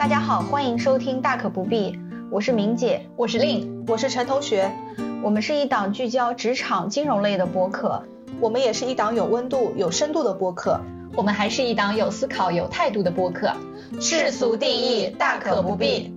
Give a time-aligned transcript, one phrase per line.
[0.00, 1.94] 大家好，欢迎收听大可不必，
[2.30, 4.72] 我是明姐，我是令，我是陈同学，
[5.22, 8.02] 我们是一档聚焦职场金融类的播客，
[8.40, 10.80] 我们也是一档有温度、有深度的播客，
[11.14, 13.52] 我们还是一档有思考、有态度的播客，
[14.00, 16.10] 世俗定义大可不必。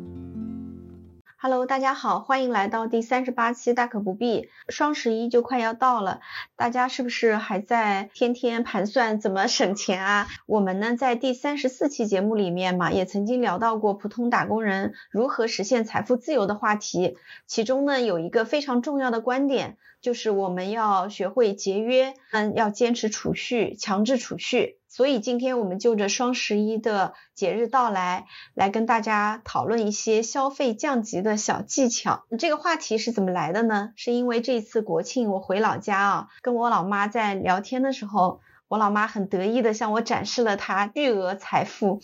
[1.45, 4.47] Hello，大家好，欢迎来到第三十八期大可不必。
[4.69, 6.21] 双十一就快要到了，
[6.55, 10.27] 大家是不是还在天天盘算怎么省钱啊？
[10.45, 19.75] 我们呢，在第三十四期节目里面嘛，也曾经聊到过普通打工人如何实现财富自由的话题，其中呢，有一个非常重要的观点。
[19.99, 24.77] 就是我们要学会节约，嗯，要坚持储蓄，强制储蓄。
[24.95, 32.25] 所以今天我们就着双十一的节日到来，来跟大家讨论一些消费降级的小技巧。
[32.37, 33.93] 这个话题是怎么来的呢？
[33.95, 41.99] 是因为这次国庆我回老家啊，跟我老妈在聊天的时候，我老妈很得意的向我展示了她巨额财富，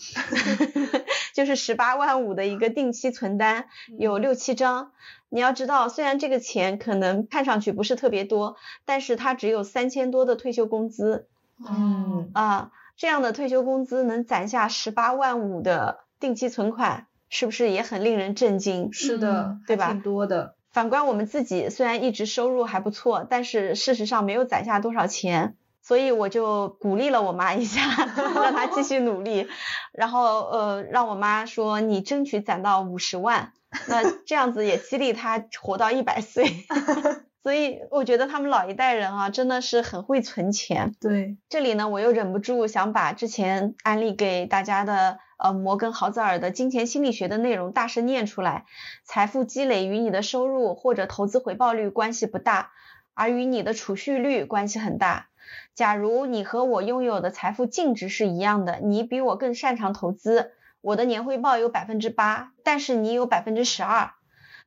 [1.32, 3.66] 就是十八万五的一个定期存单，
[4.00, 4.90] 有六七张。
[5.28, 11.28] 你要知道，虽然这个钱可能看上去不是特别多，但是它只有三千多的退休工资。
[11.62, 18.92] 嗯啊，这样的退休工资能攒下十八万五的定期存款，是不是也很令人震惊？
[18.92, 19.92] 是的，对吧？
[19.92, 20.54] 挺多的。
[20.70, 27.80] 反观我们自己，虽然一直收入还不错，但是事实上没有攒下多少钱，所以我就鼓励了我妈一下，
[28.36, 29.48] 让她继续努力，
[29.92, 33.54] 然后呃，让我妈说你争取攒到五十万。
[33.88, 36.66] 那这样子也激励她活到一百岁，
[37.42, 40.94] 所以我觉得他们老一代人啊，真的是很会存钱。
[41.00, 48.66] 对，这里呢，我又忍不住想把之前安利给大家的呃摩根豪泽尔的金钱心理学的内容大声念出来。
[49.04, 52.72] 财富积累与你的收入或者投资回报率关系不大，
[53.14, 55.28] 而与你的储蓄率关系很大。
[55.74, 60.52] 假如你和我拥有的财富净值是一样的，你比我更擅长投资。
[60.82, 64.12] 我的年回报有百分之八，但是你有百分之十二。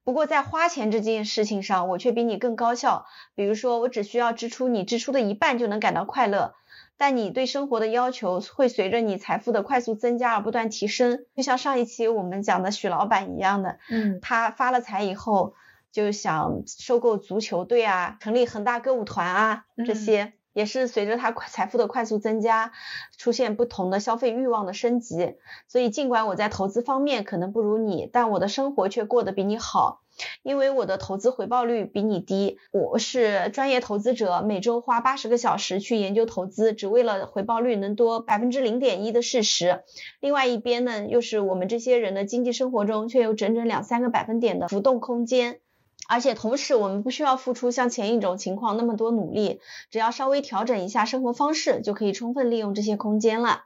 [0.03, 3.05] 不过在花钱这件事情上，我却比你更高效。
[3.36, 6.55] 比如说，我只需要支出你支出的一半就能感到快乐，
[6.97, 11.25] 但你对生活的要求会随着你财富的快速增加而不断提升。
[11.36, 15.53] 就像上一期我们讲的许老板一样的，嗯，他发了财以后
[15.92, 20.33] 就想收购足球队啊，成立恒大歌舞团啊这些。
[20.53, 22.71] 也是随着他财富的快速增加，
[23.17, 25.36] 出现不同的消费欲望的升级。
[25.67, 30.02] 所以尽管我在投资方面可能不如你，但我的生活却过得比你好，
[30.43, 32.59] 因为我的投资回报率比你低。
[32.71, 39.83] 我是专业投资者，每周花八十个小时去研究投资，只为了回报率能多百分之零点一的事实。
[40.19, 45.59] 另外一边呢，又是我们这些人的经济生活中却有整整两三个百分点的浮动空间。
[46.08, 53.64] 而且同时，我们不需要付出像前一种情况那么多努力，只要稍微调整一下生活方式，就可以充分利用这些空间了。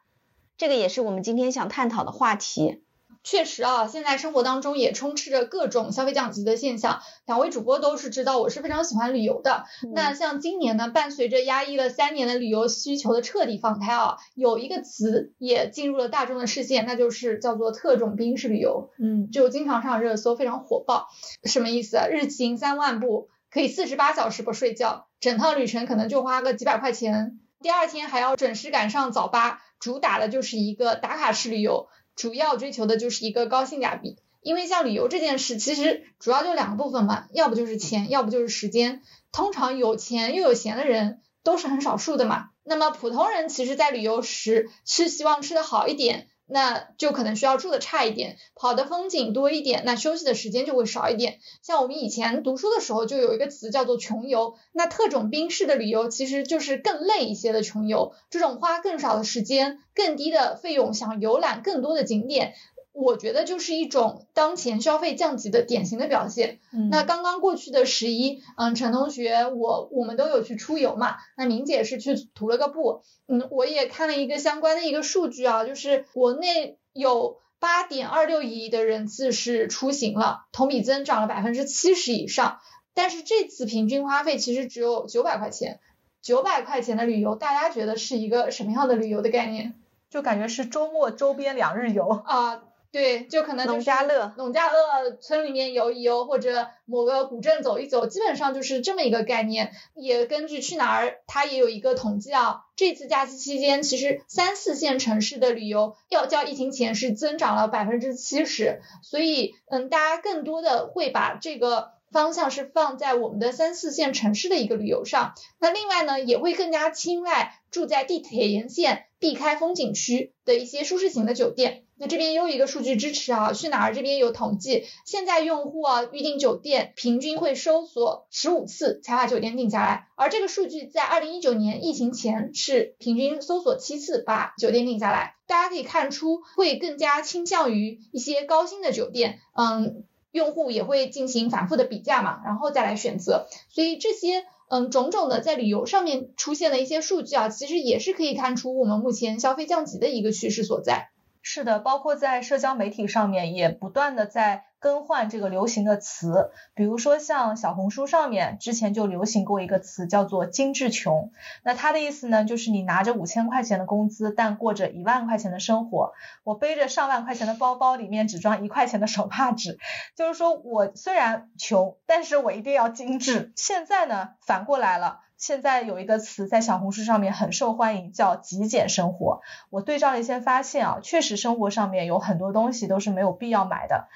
[0.57, 2.83] 这个也是我们今天想探讨的话题。
[3.29, 7.01] 确实啊，现在生活当中也充斥着各种消费降级的现象。
[7.25, 9.65] 两位主播都是知道我是非常喜欢旅游的。
[9.93, 18.91] 那像今年呢，伴随着压抑了三年的旅游需求的彻底放开啊，有一个词也进入了大众的视线，那就是叫做特种兵式旅游。
[18.97, 21.09] 嗯，就经常上热搜，非常火爆。
[21.43, 22.07] 什么意思啊？
[22.07, 31.89] 日行三万步，可以四十八小时不睡觉，整趟旅程可能就花个几百块钱，第二天还要准时赶上早八，主打的就是一个打卡式旅游。
[32.17, 39.01] 主要追求的就是一个高性价比，因为像旅游这件事，其实主要就两个部分嘛，要不就是钱，要不就是时间。
[39.31, 42.49] 通常有钱又有闲的人都是很少数的嘛。
[42.63, 46.27] 那么普通人其实，在旅游时是希望吃的好一点。
[46.47, 51.39] 那就可能需要住的差一点，跑的风景多一点，那休息的时间就会少一点。
[51.61, 54.55] 像我们以前读书的时候，就有一个词叫做穷游。
[54.71, 62.53] 那特种兵式的旅游其实就是更累一些的穷游，这种花更少的时间、更低的费用，想游览更多的景点。
[62.99, 66.59] 我觉得就是一种当前消费降级的典型的表现。
[66.89, 71.17] 那刚刚过去的十一，嗯，陈同学，我我们都有去出游嘛。
[71.37, 82.59] 那明姐是去涂了个布，嗯，我也看了一个相关的一个数据啊，就是国内有八点二六亿的人次是出行了，同比增长了百分之七十以上。
[82.95, 85.79] 但是这次平均花费其实只有九百块钱，
[86.23, 89.75] 九百块钱的旅游，大家觉得是一个什么样的旅游的概念？
[90.09, 92.63] 就感觉是周末周边两日游啊。
[92.91, 99.71] 对，就可能农家乐，农家乐村里面游一游，或者某个古镇走一走，基本上就是这么一个概念。
[99.95, 102.61] 也根据去哪儿，它也有一个统计啊。
[102.75, 111.91] 这次假期期间，其实三四线城市的旅游要较疫情前是增长了百分之七十，所以嗯，大家更多的会把这个。
[112.09, 121.83] 方向是放在我们的三四线城市的一个旅游上，那另外呢，也会更加青睐住在地铁沿线、避开风景区的一些舒适型的酒店。
[121.99, 135.35] 那这边又一个数据支持啊，去哪儿这边有统计，现在用户啊预订酒店平均会搜索十五次才把酒店定下来，而这个数据在二零一九年疫情前是平均搜索七次把酒店定下来。
[135.47, 143.47] 大家可以看出，会更加倾向于一些高薪的酒店，嗯，用户也会进行反复的比价嘛，然后再来选择。
[143.69, 151.09] 所以这些嗯种种的在旅游上面出现的一些数据啊，其实也是可以看出我们目前消费降级的一个趋势所在。
[151.41, 161.31] 是的，包括在社交媒体上面也不断的在更换这个流行的词，比如说像小红书上面之前就流行过一个词叫做“精致穷”，
[161.63, 166.13] 那它的意思呢，就是你拿着五千块钱的工资，但过着一万块钱的生活。
[166.43, 169.79] 我背着上万块钱的包包，里面只装一块钱的手帕纸，
[170.15, 173.53] 就是说我虽然穷，但是我一定要精致。
[173.55, 175.21] 现在呢，反过来了。
[175.37, 179.41] 现在有一个词在小红书上面很受欢迎，叫极简生活。
[179.69, 184.07] 我对照了一些发现啊，确实生活上面有很多东西都是没有必要买的。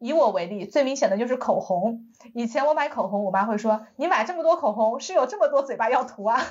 [0.00, 2.04] 以我为例，最明显的就是口红。
[2.34, 6.42] 以前我买口红，我妈会说：“你买这么多口红，是有这么多嘴巴要涂啊？”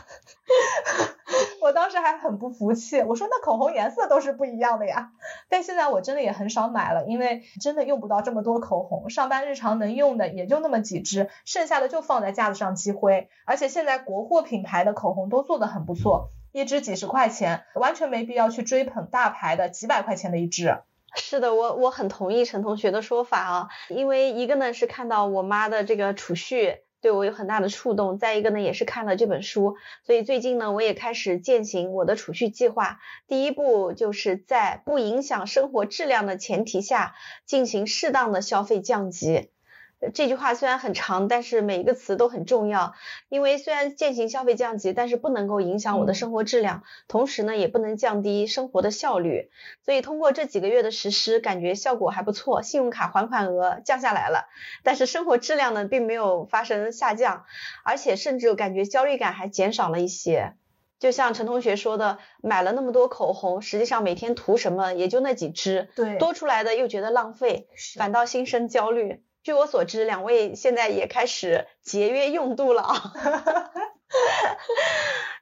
[1.61, 5.11] 我当时还很不服气，我说：“那口红颜色都是不一样的呀。”
[5.49, 13.29] 但现在我真的也很少买了，因为真的用不到这么多口红，上班日常能用的也就那么几支，剩下的就放在架子上积灰。
[13.45, 20.77] 而且现在国货品牌的口红都做的很不错，一支几十块钱，完全没必要去追捧大牌的几百块钱的一支。
[21.15, 32.97] 是的，我我很同意陈同学的说法啊，因为一个呢是看到我妈的这个储蓄对我有很大的触动，再一个呢也是看了这本书，所以最近呢我也开始践行我的储蓄计划。
[33.27, 37.13] 第一步就是在不影响生活质量的前提下
[37.45, 39.52] 进行适当的消费降级。
[40.13, 42.93] 这句话虽然很长，但是每一个词都很重要。
[43.29, 49.49] 因为虽然践行消费降级，但是不能够影响我的生活质量，同时呢，也不能降低生活的效率。
[49.85, 54.47] 所以通过这几个月的实施，感觉效果还不错，信用卡还款额降下来了，
[54.83, 57.45] 但是生活质量呢，并没有发生下降，
[57.83, 60.55] 而且甚至感觉焦虑感还减少了一些。
[60.99, 67.67] 就像陈同学说的，买了那么多口红，实际上每天涂什么也就那几支，对，多出来的又觉得浪费，
[67.97, 69.21] 反倒心生焦虑。
[69.43, 73.13] 据我所知，两位现在也开始节约用度了啊。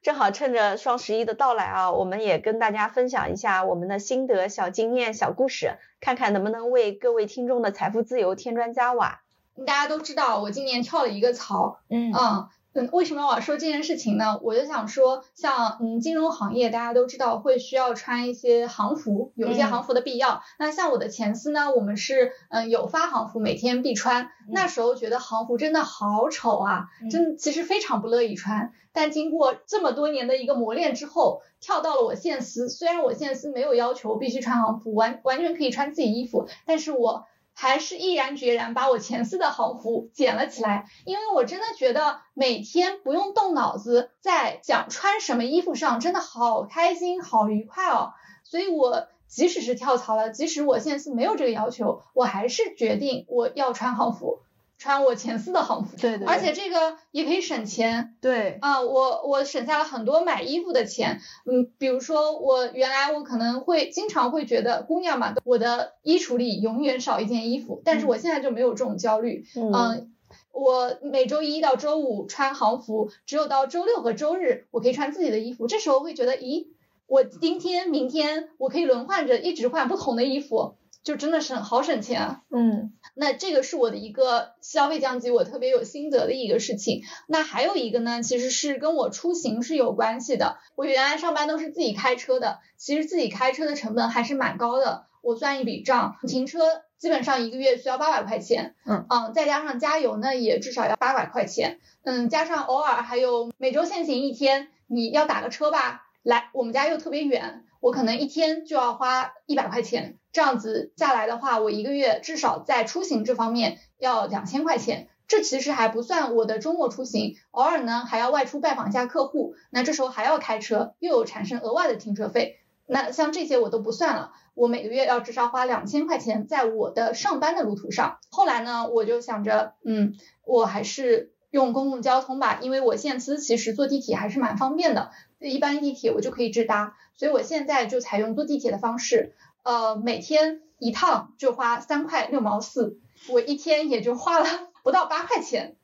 [0.02, 9.22] 正好趁着双十一的到来啊，我们也跟大家分享一下我们的心得、小经验、小故事，看看能不能为各位听众的财富自由添砖加瓦。
[9.68, 12.50] 大家都知道，我今年跳了一个槽，嗯嗯。
[12.74, 14.40] 嗯，为什么我要说这件事情呢？
[14.42, 20.42] 我就想说，像嗯金融行业，大家都知道会需要穿一些行服，有一些行服的必要。
[20.58, 24.30] 那像我的前司呢，我们是嗯有发行服，每天必穿。
[24.48, 28.72] 那时候觉得行服真的好丑啊，真其实非常不乐意穿。
[28.94, 37.26] 但经过这么多年的一个磨练之后，跳到了我现司，虽然我现司没有要求必须穿行服，完完全可以穿自己衣服，但是我。
[37.62, 48.14] 还是毅然决然把我前四的航服捡了起来，因为我真的觉得每天不用动脑子在想穿什么衣服上，真的好开心好愉快哦。
[48.44, 54.40] 所以我即使是跳槽了，即使我现在是没有这个要求，我还是决定我要穿航服。
[54.82, 58.58] 穿我前四的航服，对对，而且这个也可以省钱，对。
[58.62, 70.12] 啊，我我省下了很多买衣服的钱，嗯，比如说我原来我可能会经常会觉得姑娘嘛，我的衣橱里永远少一件衣服，但是我现在就没有这种焦虑，嗯，
[70.52, 76.66] 我每周一到周五穿航服，只有到周六和周日我可以穿自己的衣服，这时候会觉得，咦，
[77.06, 80.74] 我今天明天我可以轮换着一直换不同的衣服。
[81.04, 87.02] 就真的省好省钱啊，嗯，那这个是我的一个消费降级，我特别有心得的一个事情。
[87.28, 90.58] 那还有一个呢，其实是跟我出行是有关系的。
[90.76, 95.08] 我原来上班都是自己开车的，其实自己开车的成本还是蛮高的。
[95.22, 96.60] 我算一笔账，停车
[96.98, 110.18] 基本上一个月需要八百块钱，嗯嗯，再加上加油呢，也至少要八百块钱，嗯，加上偶尔还有每周限行一天，你要打个车吧，来我们家又特别远，我可能一天就要花一百块钱。
[110.32, 115.08] 这样子下来的话，我一个月至少在出行这方面要两千块钱。
[115.28, 122.58] 这其实还不算我的周末出行，偶尔呢还要外出拜访一下客户，那这时候还要开车，又有产生额外的停车费。
[122.86, 128.20] 那像这些我都不算了，我每个月要至少花两千块钱在我的上班的路途上。
[128.30, 139.34] 后来呢，我就想着，嗯，我还是用公共交通吧，因为我现在其实坐地铁还是蛮方便的，一般地铁我就可以直达，所以我现在就采用坐地铁的方式。
[139.64, 143.00] 呃，每天一趟就花三块六毛四，
[143.30, 144.46] 我一天也就花了
[144.84, 145.76] 不到八块钱。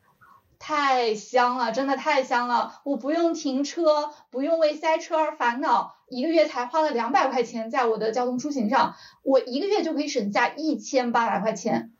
[0.60, 2.82] 太香了，真的太香了！
[2.84, 11.94] 我不用停车，不用为塞车而烦恼，一个月才花了两百块钱在我的交通出行上，我一个月就可以省下一千八百块钱。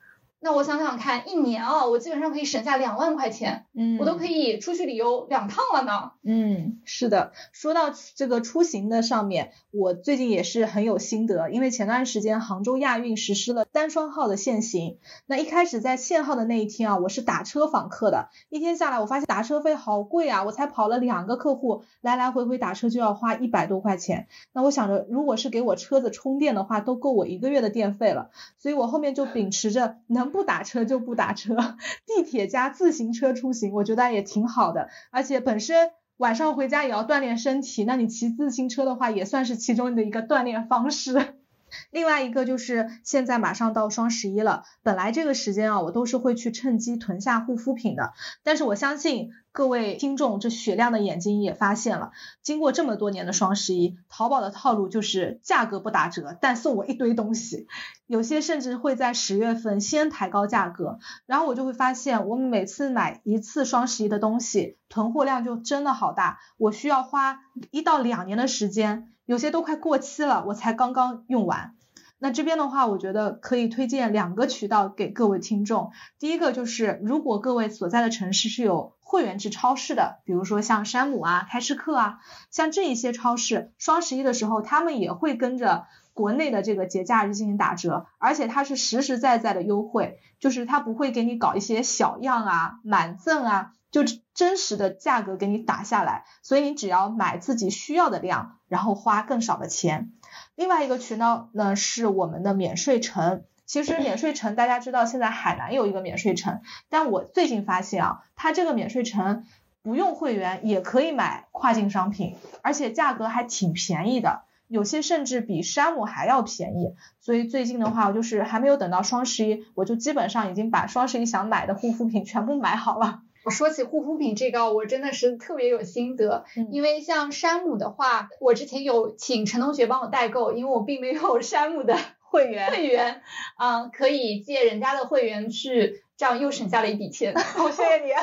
[0.48, 6.14] 那我想想看，一年啊，我基本上可以省下两万块钱，嗯我都可以出去旅游两趟了呢。
[6.24, 31.56] 嗯，是的，说到这个出行的上面，我最近也是很有心得，因为前段时间杭州亚运实施了单双号的限行，那一开始在限号的那一天啊，我是打车访客的，一天下来我发现打车费好贵啊，我才跑了两个客户，来来回回打车就要花一百多块钱，那我想着如果是给我车子充电的话，都够我一个月的电费了，所以我后面就秉持着能不打车就不打车，
[32.06, 35.90] 地铁加自行车出行，我觉得也挺好的，而且本身。
[36.18, 41.36] 晚上回家也要锻炼身体，那你骑自行车的话，也算是其中的一个锻炼方式。
[41.92, 48.14] 另外一个就是现在马上到双十一了，本来这个时间啊，我都是会去趁机囤下护肤品的。
[48.42, 52.12] 但是我相信各位听众这雪亮的眼睛也发现了，
[52.44, 57.66] 经过这么多年的双十一，淘宝的套路就是价格不打折，但送我一堆东西，
[58.06, 67.40] 有些甚至会在十月份先抬高价格，然后我就会发现，我每次买一次双十一的东西，囤货量就真的好大，我需要花
[67.72, 69.12] 一到两年的时间。
[69.26, 71.74] 有些都快过期了，我才刚刚用完。
[72.20, 75.92] 那这边的话，我觉得可以推荐两个渠道给各位听众。
[76.20, 82.20] 第一个就是，如果各位所在的城市是有会员制超市的，比如说像山姆啊、开市客啊，
[82.52, 93.72] 像这一些超市，双十一的时候，他们也会跟着国内的这个节假日进行打折，而且它是实实在在的优惠，就是它不会给你搞一些小样啊、满赠啊。
[93.90, 100.12] 就真实的价格给你打下来，所以你只要买自己需要的量，然后花更少的钱。
[100.56, 103.46] 另外一个渠道呢是我们的免税城。
[103.68, 109.46] 其实免税城大家知道，现在海南有一个免税城，但我最近发现啊，它这个免税城
[109.84, 116.96] 不用会员也可以买跨境商品，而且价格还挺便宜的，有些甚至比山姆还要便宜。
[117.20, 123.22] 所以最近的话，我就是还没有等到双十一，我就基本上已经把双十一想买的护肤品全部买好了。
[123.46, 131.98] 我说起护肤品这个，我真的是特别有心得，嗯因为像山姆的话，我之前有请陈同学帮我代购，因为我并没有山姆的
[132.30, 133.22] 会员会员，
[133.58, 137.34] 嗯，可以借人家的会员去，这样又省下了一笔钱。
[137.36, 138.12] 好，谢谢你。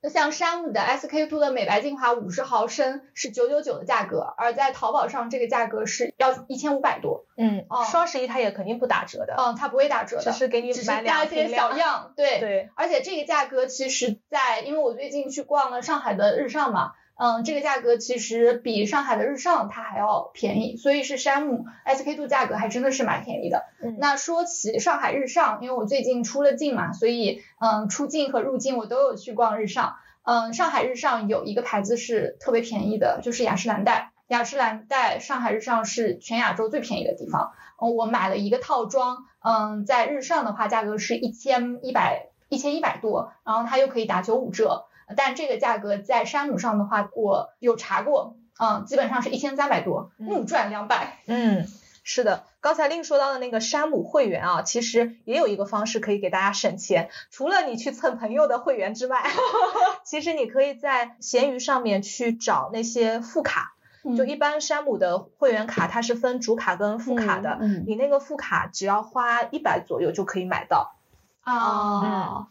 [0.00, 7.24] 就像山姆的 SK two 的美白精华五十毫升是九九九的价格，而在淘宝上这个价格是要一千五百多。
[7.36, 11.48] 嗯哦双十一它也肯定不打折的，嗯，它不会打折的，只是给你只是买两加一些。
[11.48, 12.38] 小样，对。
[12.38, 23.64] 对，而且这个价格其实在，因为我最近去逛了上海的日上嘛，嗯，这个价格其实比上海的日上它还要便宜，所以是山姆 SK two 价格还真的是蛮便宜的。
[23.82, 29.96] 嗯那说起上海日上，因为我最近出了境嘛，所以嗯，出境和入境我都有去逛日上。
[30.22, 34.12] 嗯，上海日上有一个牌子是特别便宜的，就是雅诗兰黛。
[34.28, 37.52] 雅诗兰黛上海日上是全亚洲最便宜的地方。
[37.80, 44.84] 嗯，我买了一个套装，嗯，在日上的话价格是一千一百一千一百多，然后它又可以打九五折，
[45.16, 51.18] 但这个价格在山姆上的话，我有查过，嗯，基本上是一千三百多，嗯怒赚两百。
[51.26, 51.66] 嗯，
[52.04, 59.22] 是的，刚才令说到的那个山姆会员啊，其实也有一个方式可以给大家省钱，除了你去蹭朋友的会员之外，
[60.04, 63.74] 其实你可以在闲鱼上面去找那些副卡。
[64.16, 70.94] 就一般山姆的会员卡，它是分主卡跟副卡的，嗯嗯你那个副卡只要花一百左右就可以买到。
[71.42, 72.46] 啊，哦，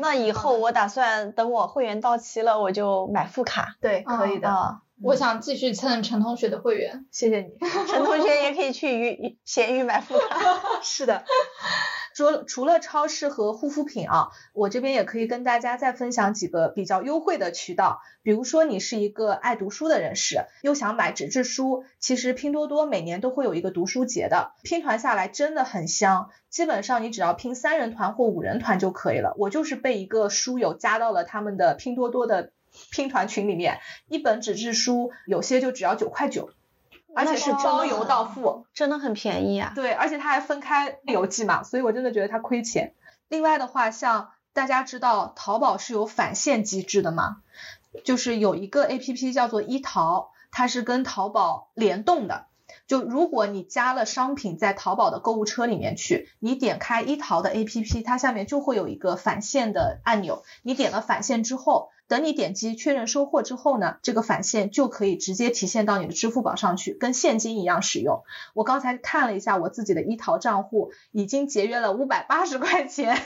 [0.00, 3.76] 那以后我打算等我会员到期了，我就买副卡。
[3.80, 7.06] 对，可以的，啊，我想继续蹭陈同学的会员。
[7.10, 7.50] 谢谢你。
[7.86, 10.36] 陈同学也可以去鱼闲鱼买副卡。
[10.82, 11.24] 是的，
[12.16, 18.00] 除除了超市和护肤品啊，我这边也可以跟大家再分享几个比较优惠的渠道。
[18.22, 26.30] 比如说你是一个爱读书的人士，又想买纸质书，其实拼多多每年都会有一个读书节的，拼团下来真的很香。
[26.48, 29.34] 基本上你只要拼三人团或五人团就可以了。
[29.36, 32.50] 我就是被一个书友加到了他们的拼多多的
[32.90, 36.48] 拼团群里面，一本纸质书有些就只要九块九，
[37.16, 38.66] 而且是包邮到付。
[38.74, 39.72] 真的很便宜啊！
[39.74, 42.94] 对，而且它还分开邮寄嘛，所以我真的觉得它亏钱。
[43.28, 47.38] 另外的话，像大家知道淘宝是有返现机制的嘛，
[48.04, 52.46] 就是有一个 A P P 叫做一淘，它是跟淘宝联动的。
[52.86, 60.44] 就如果你加了商品在淘宝的购物车里面去，你点开一淘的 A P P，它下面就会有一个返现的按钮。
[60.62, 68.22] 你点了返现之后，等你点击确认收货之后呢，这个返现就可以直接提现到你的支付宝上去，跟现金一样使用。
[68.54, 73.20] 我刚才看了一下我自己的一淘账户，已经节约了五百八十块钱。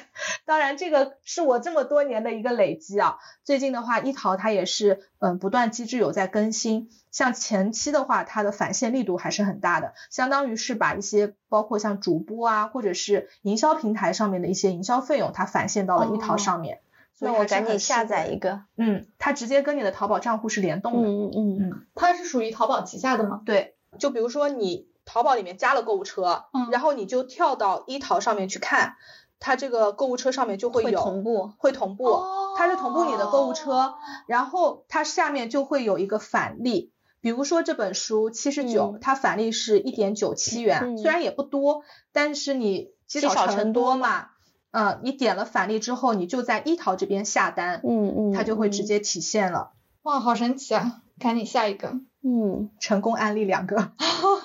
[0.47, 3.19] 当然，这个是我这么多年的一个累积啊。
[3.45, 6.89] 最近的话，一淘它也是嗯不断机制有在更新。
[7.11, 16.81] 像前期的话，它的返现力度还是很大的，相当于是把一些包括像主播啊，或者是营销平台上面的一些营销费用，它返现到了一淘上面。
[17.19, 18.63] 那我赶紧下载一个。
[18.77, 21.09] 嗯，它直接跟你的淘宝账户是联动的。
[21.09, 21.87] 嗯嗯嗯。
[21.95, 23.43] 它是属于淘宝旗下的吗？
[23.45, 28.95] 对，就比如说你淘宝里面加了购物车，嗯，然后你就跳到一淘上面去看，
[29.39, 32.23] 它这个购物车上面就会有同步，会同步，
[32.57, 33.95] 它是同步你的购物车，
[34.27, 36.93] 然后它下面就会有一个返利。
[37.21, 44.29] 比如说这本书七十九，它返利是一点九七元，虽然也不多，但是你积少成多嘛。
[44.73, 49.73] 嗯，你点了返利之后，你就在一淘这边下单，嗯嗯，它就会直接体现了。
[50.03, 51.03] 哇，好神奇啊！
[51.19, 52.01] 赶紧下一个。
[52.23, 53.93] 嗯，成功案例两个。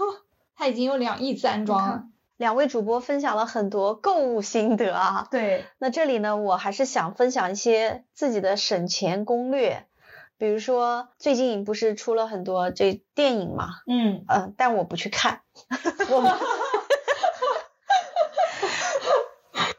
[0.57, 2.03] 他已经有两亿次安装了。
[2.37, 5.27] 两位主播分享了很多购物心得啊。
[5.29, 5.65] 对。
[5.77, 9.85] 那这里呢，我还是想分享一些自己的省钱攻略。
[10.37, 13.67] 比如说，最近不是出了很多这电影嘛？
[13.87, 14.23] 嗯。
[14.27, 15.41] 呃，但我不去看。
[16.09, 16.37] 我。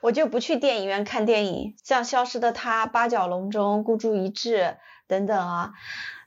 [0.06, 4.58] 我就不去电影院看电影，像《消失的她》《八角笼中》《孤注一掷》
[5.08, 5.72] 等等啊。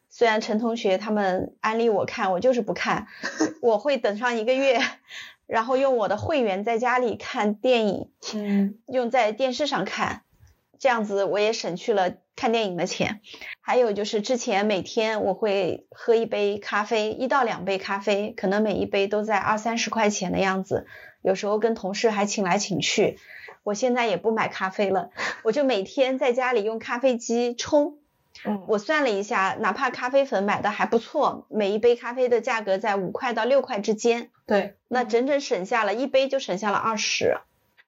[0.09, 3.07] 虽然陈同学他们安利我看，我就是不看。
[3.63, 4.81] 我会等上一个月，
[5.47, 10.23] 然后用我的会员在家里看电影，嗯，用在电视上看，
[10.77, 13.21] 这样子我也省去了看电影的钱。
[13.61, 20.85] 还有就是之前每天我会喝一杯咖啡，一到两杯咖啡，可能每一杯都在二三十块钱的样子，
[21.21, 23.17] 有时候跟同事还请来请去。
[23.63, 25.09] 我现在也不买咖啡了，
[25.43, 27.97] 我就每天在家里用咖啡机冲。
[28.45, 34.29] 嗯，我算了一下，哪怕咖啡粉买的还不错，每一杯咖啡的价格在五块到六块之间。
[34.45, 37.39] 对，那整整省下了一杯就省下了二十。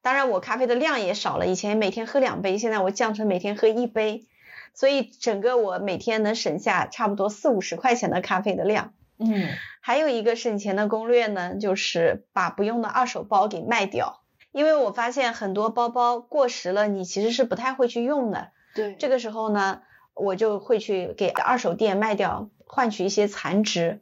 [0.01, 4.25] 当然我咖啡的量也少了，以前每天喝两杯，现在我降成每天喝一杯，
[4.73, 8.93] 所以整个我每天能省下差不多四五十块钱的咖啡的量。
[9.19, 9.47] 嗯，
[9.79, 14.20] 还有一个省钱的攻略呢，就是把不用的二手包给卖掉。
[14.51, 18.49] 因为我发现很多包包过时了，你其实是不太会去用的。
[18.75, 19.81] 对，这个时候呢，
[20.13, 24.01] 我就会去给二手店卖掉，换取一些残值。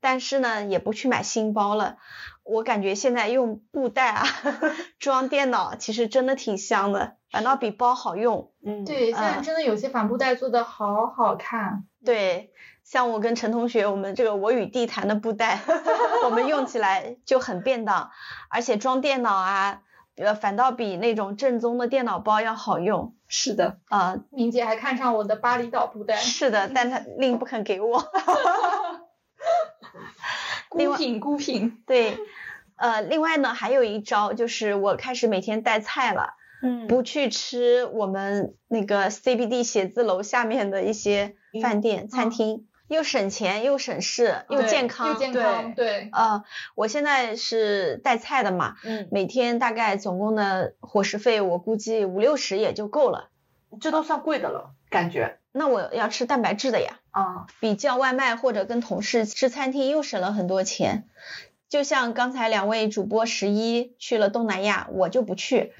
[0.00, 1.96] 但是呢，也不去买新包了。
[2.42, 4.26] 我感觉现在用布袋啊
[5.00, 8.52] 装电脑，其实真的挺香的，反倒比包好用。
[8.62, 11.84] 嗯，对，现在真的有些帆布袋做的好好看。
[12.04, 12.52] 对，
[12.84, 15.60] 像我跟陈同学，我们这个我与地坛的布袋，
[16.24, 18.10] 我们用起来就很便当，
[18.50, 19.80] 而且装电脑啊。
[20.16, 23.16] 呃，反倒比那种正宗的电脑包要好用。
[23.26, 26.14] 是的，啊，明姐还看上我的巴厘岛布袋。
[26.14, 27.98] 是的，但他另不肯给我。
[30.70, 31.82] 孤品孤品。
[31.84, 32.16] 对，
[32.76, 42.68] 呃，另外呢，还有一招就是我开始每天带菜了，嗯，不去吃我们那个 CBD 写字楼下面的一些饭店、餐厅。
[42.88, 46.08] 又省钱又省事又健康，又健康，对。
[46.12, 46.44] 呃，
[46.74, 53.30] 我现在是带菜的嘛，嗯，每天大概总共的伙食费，我估计五六十也就够了，
[53.80, 55.38] 这都算贵的了，感觉。
[55.52, 61.08] 那我要吃蛋白质的呀，啊，比叫外卖或者跟同事吃餐厅又省了很多钱。
[61.68, 65.72] 就像刚才两位主播十一去了东南亚，我就不去。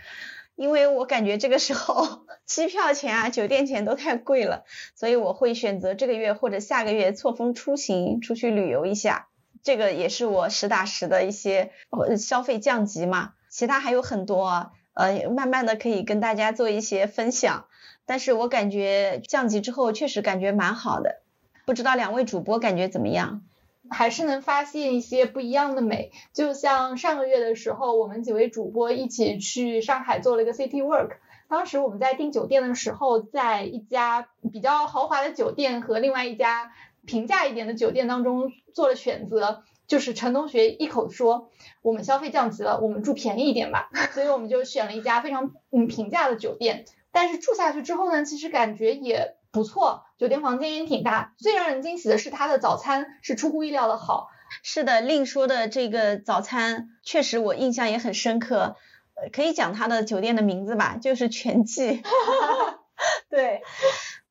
[0.56, 4.64] 因为我感觉这个时候机票钱啊、酒店钱都太贵了，
[4.94, 9.28] 所以我会选择这个月或者下个月错峰出行出去旅游一下，
[9.62, 11.72] 这个也是我实打实的一些
[12.18, 13.32] 消费降级嘛。
[13.48, 17.66] 其他还有很多，呃，慢慢的可以跟大家做一些分享。
[18.06, 21.22] 但是我感觉降级之后确实感觉蛮好的，
[21.64, 23.42] 不知道两位主播感觉怎么样？
[23.90, 31.16] 还是能发现一些不一样的美，就像上个月的时候，我们几位主播一起去上海做了一个 City Work。
[31.48, 36.72] 当时我们在订酒店的时候，在一家比较豪华的酒店和另外一家
[37.04, 39.62] 平价一点的酒店当中做了选择。
[39.86, 41.50] 就是陈同学一口说，
[41.82, 43.90] 我们消费降级了，我们住便宜一点吧。
[44.12, 46.86] 所以我们就选了一家非常嗯平价的酒店。
[47.12, 49.36] 但是住下去之后呢，其实感觉也。
[49.54, 51.32] 不错，酒店房间也挺大。
[51.38, 54.28] 最让人惊喜的是它的早餐是出乎意料的好。
[54.64, 58.76] 是的，令说的这个早餐确实我印象也很深刻。
[59.14, 62.02] 呃，可以讲它的酒店的名字吧，就是全季。
[63.30, 63.62] 对，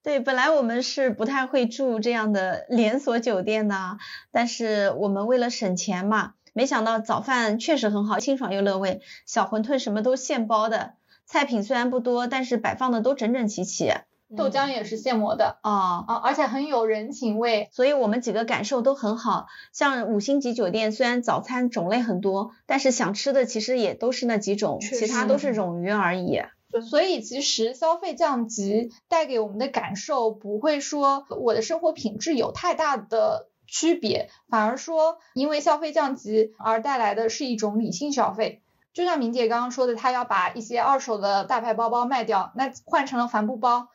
[0.04, 3.98] 对，本来我们是不太会住这样的连锁酒店的，
[4.32, 9.02] 但是我们为了省钱嘛，没想到早饭确实很好，清爽又乐味。
[9.26, 13.94] 小馄饨什么都现包的，菜品虽然不多，但是摆放的都整整齐齐。
[14.36, 17.70] 豆浆也是现磨的哦，啊，而且很有人情味。
[17.72, 19.48] 所以我们几个感受都很好。
[19.72, 26.42] 像五星级酒店，虽然早餐种类很多，但是想吃的其实也都是那几种，其他都是冗余而已。
[26.90, 38.62] 所以其实消费降级带给我们的感受，不会说我的生活品质有太大的区别，反而说因为消费降级而带来的是一种理性消费。
[38.92, 43.88] 就像明姐刚刚说的，她要把一些二手的大牌包包卖掉，那换成了帆布包。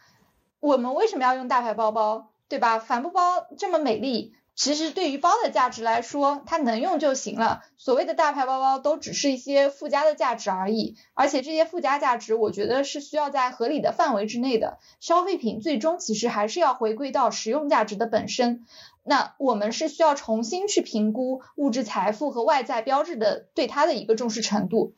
[0.61, 2.79] 我们为什么要用大牌包包，对吧？
[2.79, 7.63] 帆布包这么美丽，其实对于包的价值来说，它能用就行了。
[7.77, 14.79] 所谓的大牌包包都只是一些附加的价值而已，而且这些附加价值，我觉得是需要在合理的范围之内的。
[14.99, 18.67] 消费品最终其实还是要回归到实用价值的本身。
[19.05, 24.93] 那我们是需要重新去评估物质财富和外在标志的对它的一个重视程度。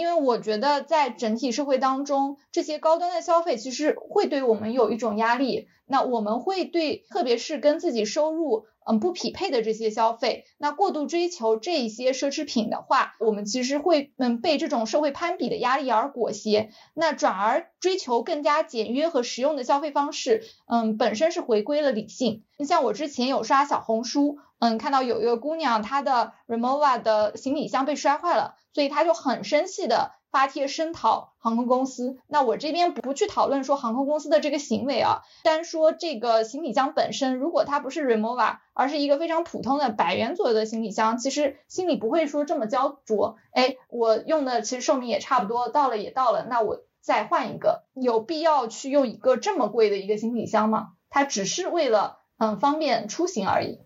[0.00, 5.68] 因为我觉得在整体社会当中，这些高端的消费其实会对我们有一种压力。
[5.86, 22.44] 那我们会对，特别是跟自己收入嗯不匹配的这些消费，那过度追求这一些奢侈品的话，我们其实会嗯被这种社会攀比的压力而裹挟，那转而追求更加简约和实用的消费方式，嗯，本身是回归了理性。
[22.56, 32.18] 你像我之前有刷小红书，嗯，看到有一个姑娘，她的 Remova 的行李箱被摔坏了，所以她就很生气的发帖声讨航空公司。
[32.28, 43.38] 那我这边不去讨论说航空公司的这个行为啊，单说这个行李箱本身，如果它不是 Remova，而是一个非常普通的百元左右的行李箱，其实心里不会说这么焦灼。
[43.52, 50.88] 哎，我用的其实寿命也差不多，到了也到了，那我再换一个，有必要去用一个这么贵的一个行李箱吗？
[51.08, 53.80] 它只是为了嗯方便出行而已。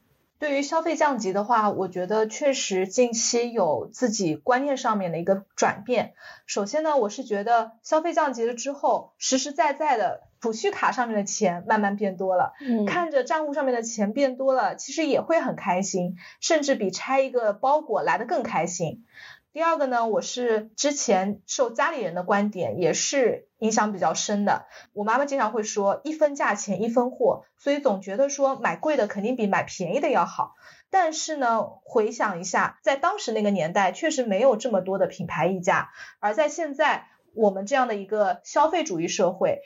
[0.44, 6.12] 对于消费降级的话，我觉得确实近期有自己观念上面的一个转变。
[6.44, 19.06] 首先呢，我是觉得消费降级了之后，实实在在的储蓄卡上面的钱慢慢变多了，嗯看着账户上面的钱变多了，其实也会很开心，甚至比拆一个包裹来的更开心。
[19.54, 24.66] 第二个呢，我是之前受家里人的观点也是影响比较深的。
[24.92, 30.56] 我妈妈经常会说一分价钱一分货，所以总觉得说买贵的肯定比买便宜的要好。
[30.90, 39.60] 但是呢，回想一下，在当时那个年代，确实没有这么多的品牌溢价，而在现在我们这样的一个消费主义社会。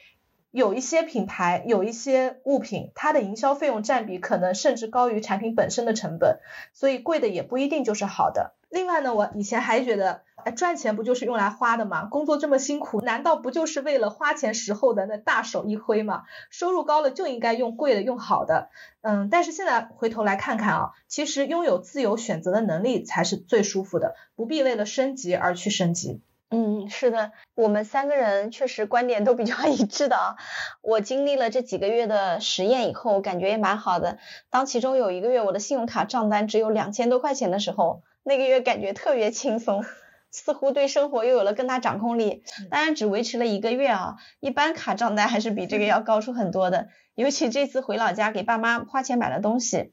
[0.51, 6.41] 有一些品牌，有一些物品，它的营销费用占比可能甚至高于产品本身的成本，
[6.75, 8.55] 所以贵的也不一定就是好的。
[8.71, 12.05] 另外呢，我以前还觉得，哎，赚钱不就是用来花的吗？
[12.05, 16.25] 工作这么辛苦，难道不就是为了花钱时候的那大手一挥吗？
[16.51, 18.69] 收入高了就应该用贵的，用好的。
[19.01, 26.21] 嗯，但是现在回头来看看啊，其实拥有自由选择的能力才是最舒服的，不必为了升级而去升级。
[26.51, 30.37] 嗯，是的，我们三个人确实观点都比较一致的啊。
[30.81, 34.19] 我经历了这几个月的实验以后，感觉也蛮好的。
[34.49, 39.87] 当其中有一个月我的信用卡账单只有两千多块钱的时候，那个月感觉特别轻松，
[40.31, 42.43] 似乎对生活又有了更大掌控力。
[42.71, 46.89] 当然只维持了一个月啊，一般卡账单还是比这个要高出很多的。
[47.15, 49.93] 尤其这次回老家给爸妈花钱买了东西。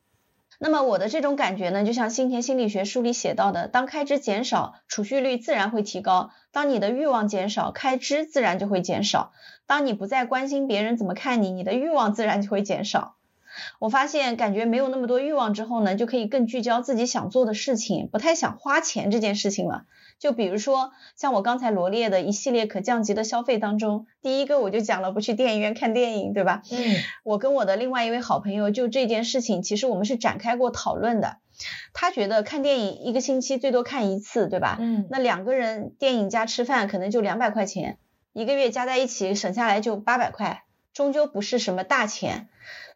[0.60, 9.32] 那么我的这种感觉呢，就像新田心理学书里写到的，当开支减少，储蓄率自然会提高；当你的欲望减少，开支自然就会减少；
[9.65, 13.14] 当你不再关心别人怎么看你，你的欲望自然就会减少。
[13.80, 19.86] 我发现，感觉没有那么多欲望之后呢，就可以更聚焦自己想做的事情，不太想花钱这件事情了。
[20.18, 26.62] 就比如说，像我刚才罗列的一系列可降级的消费当中，第一个我就讲了不去电影院看电影，对吧？
[26.72, 31.38] 嗯，我跟我的另外一位好朋友就这件事情，其实我们是展开过讨论的。
[31.94, 34.78] 他觉得看电影一个星期最多看一次，对吧？
[34.80, 37.98] 嗯那两个人电影加吃饭可能就两百块钱，
[38.34, 40.63] 一个月加在一起省下来就八百块，
[40.94, 42.48] 终究不是什么大钱。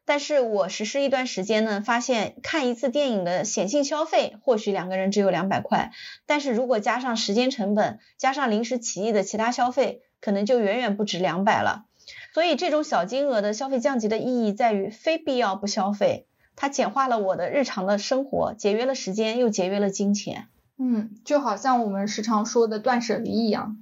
[0.10, 5.92] 但是我实施一段时间呢，发现看一次电影的显性消费，或许两个人只有两百块，
[6.26, 11.86] 但是如果加上时间成本，加上临时起意的其他消费，可能就远远不止两百了。
[12.34, 20.48] 所以这种小金额的消费降级的意义在于非必要不消费，它简化了我的日常的生活，节约了时间，又节约了金钱。
[20.80, 23.78] 嗯，就好像我们时常说的断舍离一样。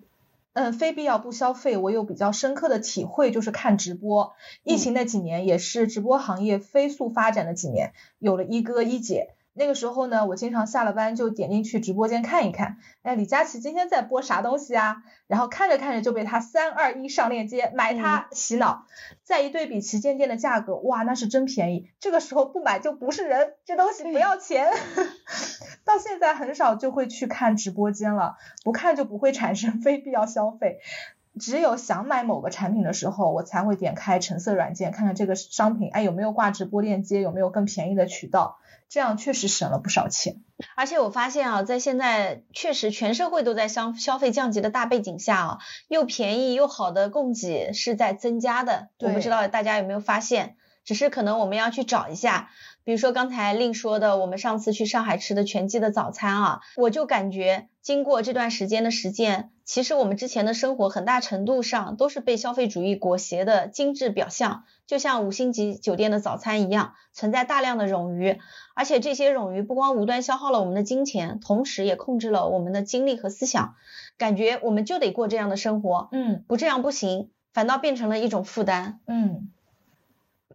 [0.57, 4.33] 嗯，非必要不消费，我有比较深刻的体会，就是看直播。
[4.63, 9.35] 疫情那几年也是直播行业飞速发展的几年，有了一哥一姐。
[9.57, 14.97] 那个时候呢，我经常下了班就点进去直播间看一看，哎，李佳琦今天在播啥东西啊？
[15.25, 18.85] 然后看着看着就被他三二一上链接买它洗脑，
[19.23, 21.89] 再一对比旗舰店的价格，哇，那是真便宜。
[21.99, 24.71] 这个时候不买就不是人，这东西不要钱。
[25.83, 30.79] 到现在很少就会去看直播间了，不看就不会产生 非必要消费。
[31.39, 38.57] 只有想买某个产品的时候，我才会点开橙色软件，看看这个商品，哎，有没有挂直播链接，有没有更便宜的渠道，
[38.89, 40.41] 这样确实省了不少钱。
[40.75, 48.89] 而且我发现啊，在现在确实全社会都在消消费降级的大背景下啊，又便宜又好的供给是在增加的。
[48.99, 52.49] 我不知道大家有没有发现，只是可能我们要去找一下。
[52.87, 68.39] 比如说刚才令说的，我们上次去上海吃的全季的早餐啊，我就感觉经过这段时间的实践，其实我们之前的生活很大程度上都是被消费主义裹挟的精致表象，就像五星级酒店的早餐一样，存在大量的冗余，
[68.73, 73.75] 而且这些冗余不光无端消耗了我们的金钱，同时也控制了我们的精力和思想，
[74.17, 79.51] 感觉我们就得过这样的生活，嗯，不这样不行，反倒变成了一种负担，嗯。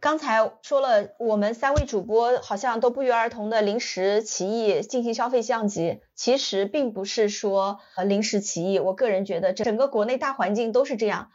[0.03, 11.31] 刚才说了，我们三位主播好像都不约而同的临时起意进行消费降级，其实并不是说呃临时起意，我个人觉得整个国内大环境都是这样。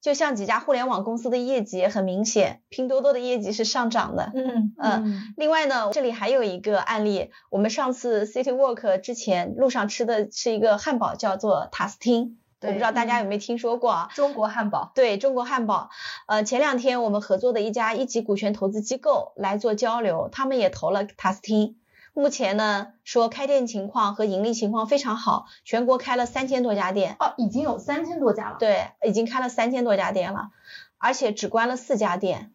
[0.00, 4.32] 就像几家互联网公司的业绩也很明显，拼多多的业绩是上涨的。
[4.34, 5.34] 嗯嗯。
[5.36, 12.38] 另外呢，这里还有一个案例，我们上次 City Walk 之前路上吃的是一个汉堡，叫做塔斯汀。
[12.62, 14.10] 我不知道大家有没有听说过啊？
[14.14, 15.90] 中国汉堡，对中国汉堡。
[16.26, 21.76] 呃，前两天我们合作的一家一级股权投资机构来做交流，他们也投了塔斯汀。
[22.14, 27.16] 目前呢，说开店情况和盈利情况非常好，全国开了三千多家店。
[27.20, 28.56] 哦，已经有三千多家了。
[28.58, 30.48] 对，已经开了三千多家店了，
[30.96, 32.52] 而且只关了四家店，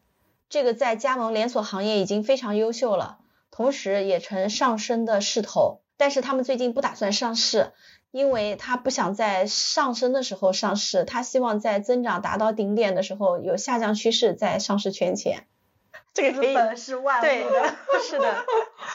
[0.50, 3.20] 这个在加盟连锁行业已经非常优秀了，
[3.52, 5.82] 同时也呈上升的势头。
[5.96, 7.74] 但是他们最近不打算上市。
[8.12, 15.45] 因为他不想在上升的时候上市，他希望在增长达到顶点的时候有下降趋势再上市圈钱。
[16.13, 18.45] 这个资本是万恶的，是的，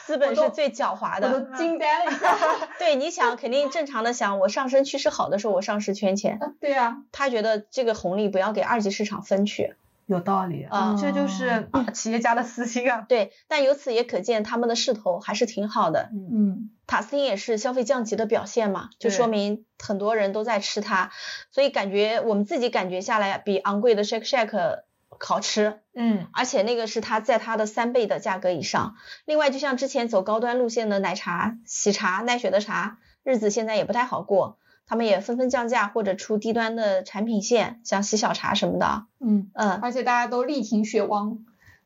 [0.05, 1.27] 资本是最狡猾的。
[1.27, 2.37] 我都惊呆了一下。
[2.77, 6.39] 对，你想肯定正常的想，我上升趋势好的时候我上市圈钱。
[6.61, 6.97] 对呀。
[7.11, 9.75] 他觉得这个红利不要给二级市场分去。
[10.07, 13.05] 有道理啊，这就是企业家的私心啊。
[13.07, 16.09] 对，但由此也可见他们的势头还是挺好的。
[16.13, 21.11] 嗯，塔斯汀也是消费降级的表现嘛，就说明很多人都在吃它，
[21.51, 24.79] 所以感觉我们自己感觉下来比昂贵的 Shake Shack
[25.19, 25.81] 好吃。
[25.93, 28.95] 嗯，而且那个是它在它的三倍的价格以上。
[29.25, 34.57] 另外，就像之前走高端路线的奶茶、喜茶、奈雪的茶，日子现在也不太好过。
[34.87, 39.05] 他们也纷纷降价或者出低端的产品线，像喜小茶什么的。
[39.19, 41.39] 嗯嗯，而且大家都力挺雪王。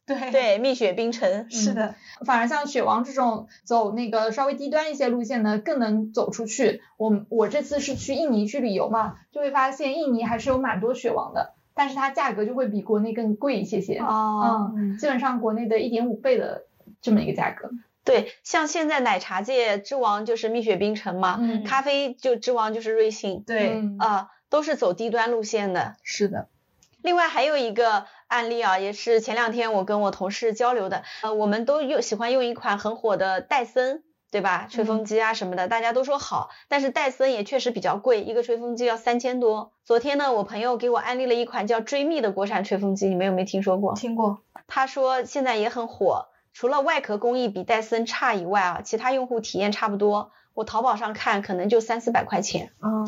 [0.06, 1.50] 对对，蜜雪冰城。
[1.50, 1.96] 是的。
[2.26, 6.82] 反而像雪王这种走那个稍微低端一些路线呢，更能走出去。
[6.98, 14.00] 我我这次是去印尼去旅游嘛，就会发现印尼还是有蛮多雪王的，但是它价格就会比国内更贵一些些。
[14.00, 14.74] 哦。
[14.76, 16.66] 嗯，基本上国内的一点五倍的
[17.02, 17.70] 这么一个价格。
[18.04, 25.96] 对，像现在奶茶界之王就是蜜雪冰城嘛，嗯，咖啡就之王就是瑞幸，对，啊，都是走低端路线的。
[26.04, 26.48] 是的。
[27.04, 34.68] 另外还有一个案例啊，也是前两天我跟我同事交流的，呃，我们都用喜欢用一款很火的戴森，对吧？
[34.70, 39.74] 吹风机啊什么的，大家都说好，但是戴森也确实比较贵，一个吹风机要三千多。
[39.84, 43.94] 昨天呢，我朋友给我安利了一款叫追觅的国产吹风机，你们有没有听说过？
[43.96, 44.42] 听过。
[44.68, 46.30] 他说现在也很火。
[46.54, 50.32] 除了外壳工艺比戴森差以外啊，其他用户体验差不多。
[50.54, 52.72] 我淘宝上看可能就三四百块钱。
[52.82, 53.06] 哦，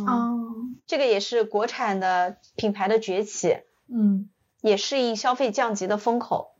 [0.87, 3.57] 这个也是国产的品牌的崛起，
[3.93, 4.29] 嗯，
[4.61, 6.55] 也适应消费降级的风口。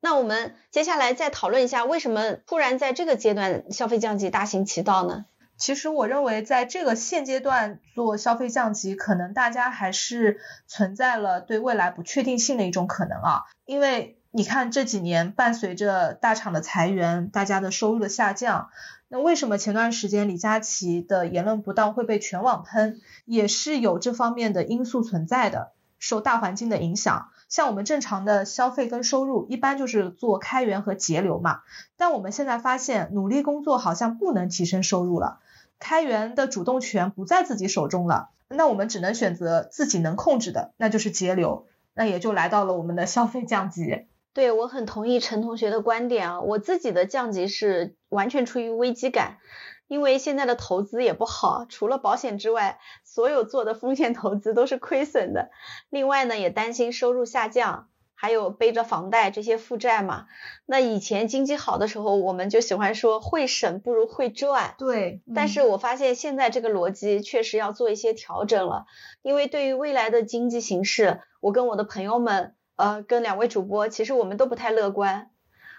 [0.00, 5.24] 那我们接下来再讨论一下，为什么突然在这个阶段消费降级大行其道呢？
[5.58, 14.18] 其实我认为，在这个现阶段做消费降级，可能大家还是存在了对未来不确定性的一种可能啊，因为。
[14.34, 18.70] 你看这几年伴随着大厂的裁员，大家的收入的下降，
[19.08, 27.28] 那为什么前段时间李佳琦的言论不当会被全网喷，也是有这方面的因素存在的，受大环境的影响。
[27.50, 31.60] 像我们正常的消费跟收入，一般就是做开源和节流嘛，
[31.98, 35.40] 但我们现在发现努力工作好像不能提升收入了，
[35.78, 44.06] 开源的主动权不在自己手中了，那我们只能选择自己能控制的，那就是节流，那也就来到了我们的消费降级。
[44.34, 49.36] 对，我很同意陈同学的观点啊，我自己的降级是完全出于危机感，
[49.88, 55.50] 因为现在的投资也不好，除了保险之外，所有做的风险投资都是亏损的。
[55.90, 60.24] 另外呢，也担心收入下降，还有背着房贷这些负债嘛。
[60.64, 64.76] 那以前经济好的时候，我们就喜欢说会省不如会赚。
[64.78, 68.86] 对，但是我发现现在这个逻辑确实要做一些调整了，
[69.20, 72.54] 因为对于未来的经济形势，我跟我的朋友们。
[72.76, 75.30] 呃，跟两位主播，其实我们都不太乐观，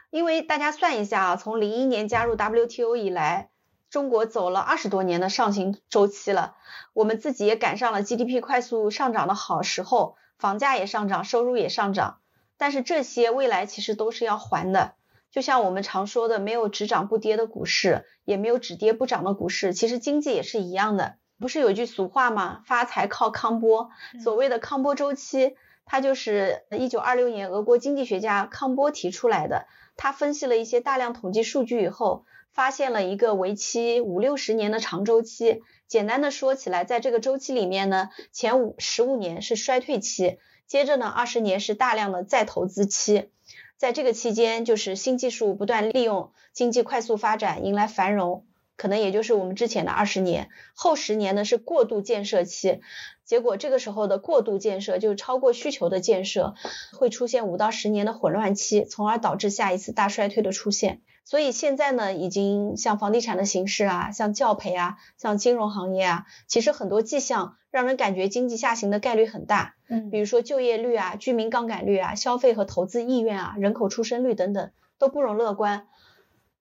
[0.10, 3.50] 因为大家算一下啊，从零一年加入 WTO 以来，
[3.90, 6.56] 中国走了二十多年的上行周期了，
[6.94, 12.20] 我们自己也赶上了 GDP 快速上涨的好时候，房价也上涨，收入也上涨。
[12.58, 14.94] 但是这些未来其实都是要还的，
[15.32, 21.16] 就像我们常说的，没有只涨不跌的股市，也没有只跌不涨的股市，其实经济也是一样的。
[21.40, 22.62] 不是有句俗话吗？
[22.66, 23.90] 发财靠康波。
[24.24, 29.68] 所谓的康波周期，它就是一九二六年俄国经济学家康波提出来的。
[29.96, 32.26] 他分析了一些大量统计数据以后。
[32.54, 35.64] 发现了一个为期五六十年的长周期。
[35.88, 43.32] 简单的说起来，在这个周期里面呢，前五十五年是衰退期，接着呢二十年是大量的再投资期。
[43.76, 50.50] 在这个期间，就是新技术不断利用，经济快速发展，迎来繁荣，可能也就是我们之前的二十年。
[50.76, 52.82] 后十年呢是过度建设期，
[53.26, 56.56] 结果这个时候的过度建设就是超过需求的建设，
[56.98, 61.02] 会出现五到十年的混乱期，从而导致下一次大衰退的出现。
[61.26, 69.76] 所以现在呢，已经像房地产的形势啊，像教培啊，像金融行业啊，其实很多迹象让人感觉经济下行的概率很大。
[69.88, 75.88] 嗯，比如说就业率啊、居民杠杆率啊、消费和投资意愿啊、人口出生率等等都不容乐观。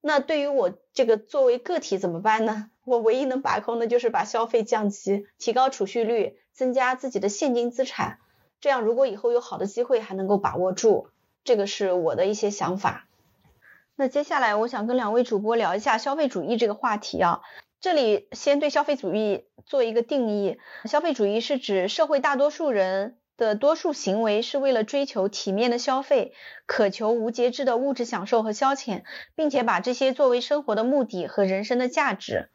[0.04, 2.68] 那对于我这个作为个体怎么办呢？
[2.84, 8.18] 我唯一能把控的就是把消费降级，提高储蓄率，增加自己的现金资产。
[8.60, 11.08] 这样如果以后有好的机会还能够把握住，
[11.44, 13.06] 这个是我的一些想法。
[13.94, 17.40] 那接下来我想跟两位主播聊一下消费主义这个话题啊。
[17.80, 26.32] 这里先对消费主义做一个定义：消费主义是指社会大多数人的多数行为是为了追求体面的消费，
[26.66, 29.02] 渴求无节制的物质享受和消遣，
[29.34, 32.50] 并且把这些作为生活的目的和人生的价值。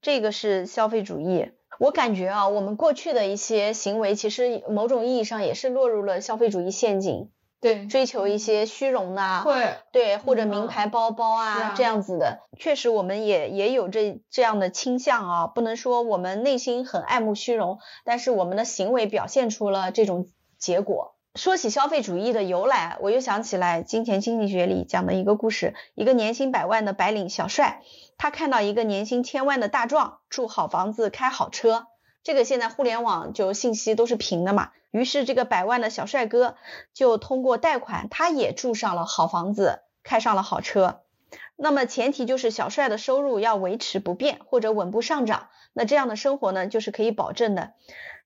[0.00, 1.50] 这个是消费主义。
[1.78, 7.30] 我感觉啊，我们过去的一些行为，其实某种意义上也是落入了消费主义陷阱。
[7.60, 21.14] 对，追求一些虚荣的，会，对，或者名牌包包啊这样子的，确实我们也也有这这样的倾向啊，不能说我们内心很爱慕虚荣，但是我们的行为表现出了这种结果。
[21.36, 27.82] 说起消费主义的由来，我又想起来《金钱经济学》里讲的一个故事，一个年薪百万的白领小帅，
[28.18, 31.86] 他看到一个年薪千万的大壮，住好房子，开好车。
[32.24, 36.56] 这个现在互联网就信息都是平的嘛，于是这个百万的小帅哥
[36.92, 41.02] 就通过贷款，他也住上了好房子，开上了好车。
[41.56, 47.74] 那么前提就是小帅的收入要维持不变或者稳步上涨，那这样的生活呢就是可以保证的。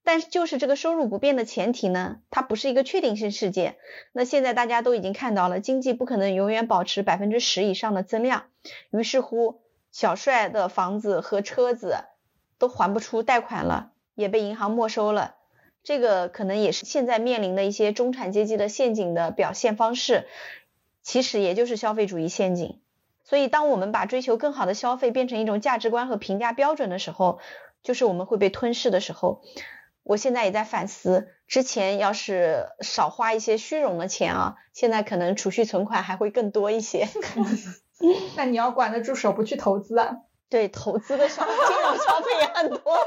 [0.03, 3.77] 但是就是这个收入不变的前提呢，它不是一个确定性事件。
[4.13, 8.45] 那现在大家都已经看到了，经济不可能永远保持百分之十以上的增量，
[8.91, 12.05] 于是乎小帅的房子和车子。
[12.57, 15.35] 都还不出贷款了，也被银行没收了。
[15.85, 20.27] 这个可能也是现在面临的一些中产阶级的陷阱的表现方式，
[21.03, 22.81] 其实也就是消费主义陷阱。
[23.23, 27.39] 所以，当我们把追求更好的消费变成一种价值观和评价标准的时候，
[27.83, 29.43] 就是我们会被吞噬的时候。
[30.03, 37.09] 我现在也在反思，之前要是少花一些虚荣的钱啊，现在可能储蓄存款还会更多一些。
[38.37, 40.19] 那你要管得住手，不去投资啊？
[40.51, 42.99] 对投资的消金融消费也很多，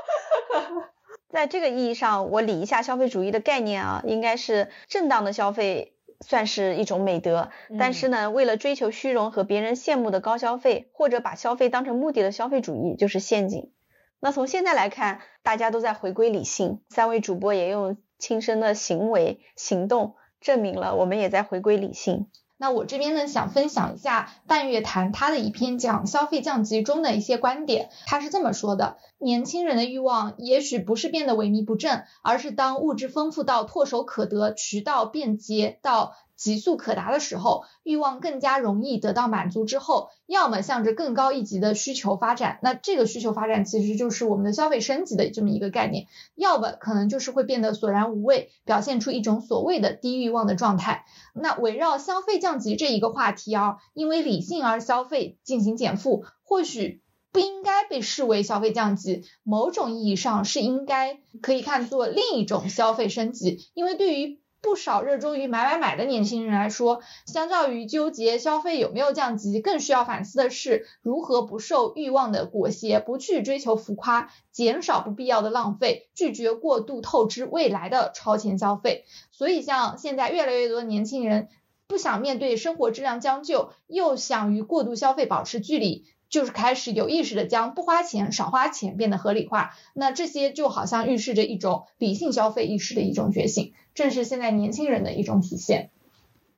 [1.30, 13.72] 在这个意义上，我理一下消费主义的概念啊，应该是正当的消费算是一种美德，但是呢，为了追求虚荣和别人羡慕的高消费，或者把消费当成目的的消费主义就是陷阱。
[14.20, 22.28] 那从现在来看，大家都在回归理性，三位主播也用亲身的行为行动证明了我们也在回归理性。
[22.58, 27.90] 那我这边呢，想分享一下半月谈他的一篇讲消费降级中的一些观点。
[28.06, 36.16] 他是这么说的：年轻人的欲望也许不是变得萎靡不振，而是当物质丰富到唾手可得，渠道便捷到。
[36.38, 51.06] 急速可达的时候，欲望更加容易得到满足之后，要么向着更高一级的需求发展，那这个需求发展其实就是我们的消费升级的这么一个概念；要么可能就是会变得索然无味，表现出一种所谓的低欲望的状态。
[51.34, 79.06] 那围绕消费降级这一个话题啊，因为理性而消费进行减负，或许不应该被视为消费降级，某种意义上是应该可以看作另一种消费升级，因为对于不少热衷于买买买的年轻人来说，相较于纠结消费有没有降级，更需要反思的是如何不受欲望的裹挟，不去追求浮夸，减少不必要的浪费，拒绝过度透支未来的超前消费。
[79.32, 81.50] 所以，像现在越来越多的年轻人
[81.88, 86.06] 不想面对生活质量将就，又想与过度消费保持距离。
[86.30, 95.90] 就是开始有意识的将不花钱、少花钱变得合理化，那这些就好像预示着一种理性消费意识的一种觉醒，正是现在年轻人的一种体现。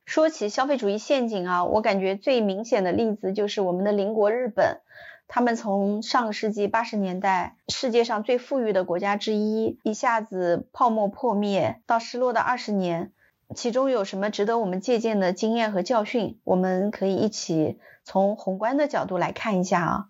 [0.04, 4.80] 说起消费主义陷阱啊，我感觉最明显的例子就是我们的邻国日本，
[5.28, 13.12] 他们从上个世纪八十年代世界上最富裕的国家之一，一下子泡沫破灭到失落的二十年，
[13.54, 16.38] 其中有什么值得我们借鉴的经验和教训？
[16.44, 20.06] 我们可以一起从宏观的角度来看一下啊。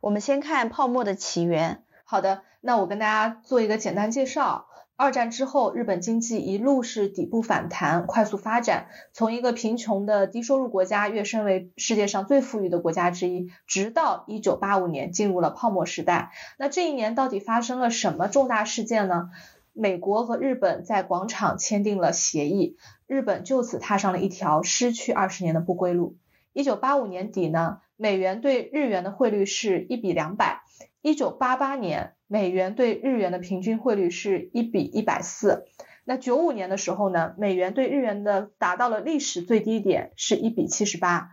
[0.00, 1.82] 我们先看泡沫的起源。
[2.04, 4.66] 好的，那我跟大家做一个简单介绍。
[4.96, 16.30] 二战之后，日本经济一路是底部反弹，快速发展，从一个贫穷的低收入国家跃升为世界上最富裕的国家之一，直到一九八五年进入了泡沫时代。
[16.58, 19.30] 那这一年到底发生了什么重大事件呢？
[19.74, 26.16] 美国和日本在广场签订了协议，日本就此踏上了一条失去二十年的不归路。
[26.52, 30.62] 一九八五年底呢，美元对日元的汇率是一比两百。
[31.02, 35.66] 一九八八年，美元对日元的平均汇率是一比一百四。
[36.04, 41.30] 那九五年的时候呢，美元对日元的达到了历史最低点，是一比七十八。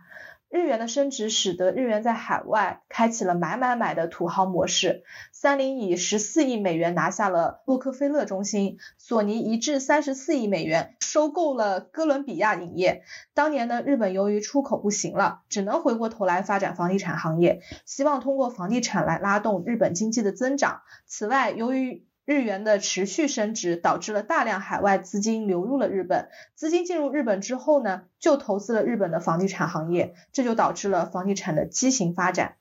[0.52, 5.02] 日元的升值使得日元在海外开启了买买买的土豪模式。
[5.32, 13.02] 三菱以十四亿美元拿下了洛克菲勒中心，索尼一掷三十四亿美元收购了哥伦比亚影业。
[13.32, 20.82] 当年呢，日本由于出口不行了，只能回过头来发展房地产行业，希望通过房地产来拉动日本经济的增长。
[21.06, 32.56] 此外，由于日元的持续升值导致了大量海外资金流入了日本，资金进入日本之后呢，就投资了日本的房地产行业，这就导致了房地产的畸形发展。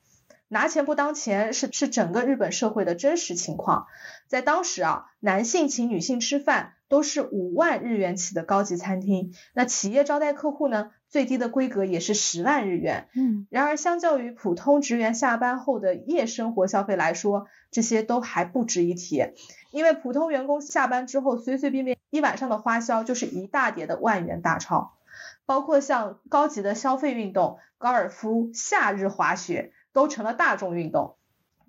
[0.47, 3.85] 拿钱不当钱是是整个日本社会的真实情况，
[4.27, 13.07] 在当时啊，男性请女性吃饭都是五万日元起的高级餐厅，那企业招待客户呢，最低的规格也是十万日元。
[13.15, 19.23] 嗯，然而相较于普通职员下班后的夜生活消费来说，这些都还不值一提，
[19.71, 24.97] 因为普通员工下班之后随随便便一晚上的花销就是一大叠的万元大钞，
[25.45, 29.71] 包括像高级的消费运动，高尔夫、夏日滑雪。
[29.93, 31.17] 都成了大众运动。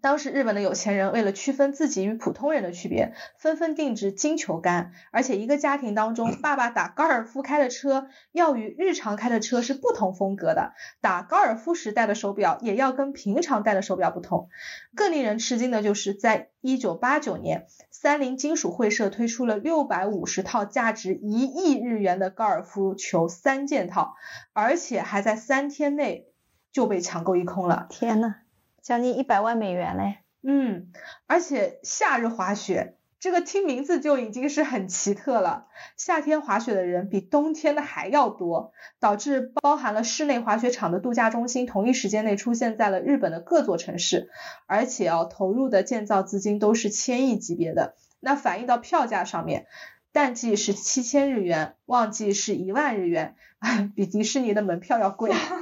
[0.03, 14.49] 当时日本的有钱人为了区分自己与普通人的区别，纷纷定制金球杆，而且一个家庭当中，爸爸打高尔夫开的车要与日常开的车是不同风格的，打高尔夫时戴的手表也要跟平常戴的手表不同。
[14.97, 24.17] 更令人吃惊的就是，在一九八九年，三菱金属会社推出了六百五十套价值一亿日元的高尔夫球三件套，
[24.53, 26.27] 而且还在三天内。
[26.73, 28.37] 就被抢购一空了，天呐，
[28.83, 30.19] 将近一百万美元嘞！
[30.43, 30.91] 嗯，
[31.29, 35.69] 而且夏日滑雪，这个听名字就已经是很奇特了。
[35.97, 44.31] 夏天滑雪的人比冬天的还要多，导致包含了室内滑雪场的度假中心同一时间内出现在了日本的各座城市，
[44.67, 47.95] 而且哦，投入的建造资金都是千亿级别的。
[48.19, 49.67] 那反映到票价上面，
[50.13, 53.37] 淡季是七千日元，旺季是一万日元，
[53.95, 55.31] 比迪士尼的门票要贵。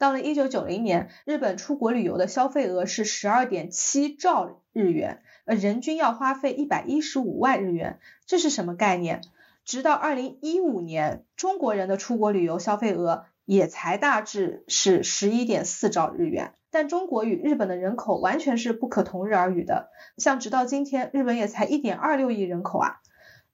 [0.00, 9.20] 到了一九九零年，日本出国旅游的消费额是十二点七兆日元，呃，人均要花费一百一十五万日元，这是什么概念？
[9.62, 19.90] 直到二零一五年，中国人的出国旅游消费额也才大致是十一点四兆日元，但中国与日本的人口完全是不可同日而语的。
[20.16, 22.99] 像直到今天，日本也才一点二六亿人口啊。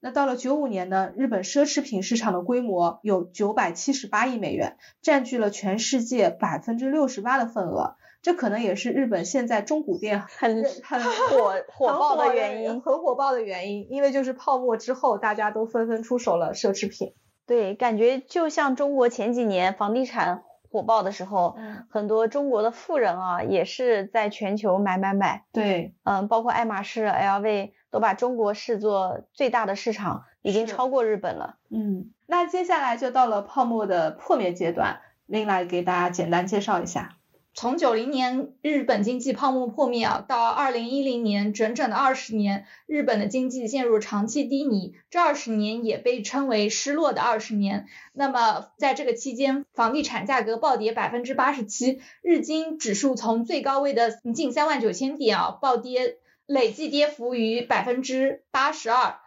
[0.07, 7.97] 那到了九五年呢，日本奢侈品市场的规模有九百七十八亿美元，占据了全世界百分之六十八的份额。
[8.23, 13.89] 这可能也是日本现在中古店很很火火 爆的原因，很火爆的原因。
[13.91, 17.15] 因为就是泡沫之后，大家都纷纷出手了奢侈品。
[17.45, 21.57] 对，感觉就像中国前几年房地产火爆的时候，
[21.91, 25.47] 很多中国的富人啊，也是在全球买买买。
[25.53, 27.73] 对，嗯，包括爱马仕、LV。
[27.97, 31.57] 都把中国视作最大的市场，已经超过日本了。
[31.71, 37.17] 嗯，那接下来就到了泡沫的破灭阶段，您来给大家简单介绍一下。
[37.55, 44.93] 从九零年日本经济泡沫破灭啊，到二零一零年，整整的二十年，日本的经济陷入长期低迷。
[45.09, 47.87] 这二十年也被称为失落的二十年。
[48.13, 56.19] 那么在这个期间，房地产价格暴跌百分之八十七，日经指数从最高位的近三万九千点啊，暴跌。
[56.47, 59.19] 累计跌幅逾百分之八十二，